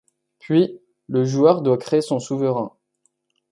Puis, 0.39 0.81
le 1.09 1.25
joueur 1.25 1.61
doit 1.61 1.77
créer 1.77 2.01
son 2.01 2.17
souverain. 2.17 2.73